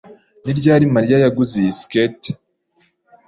[0.43, 2.21] Ni ryari Mariya yaguze iyi skirt?